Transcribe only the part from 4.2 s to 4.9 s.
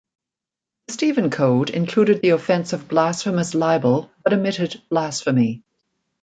but omitted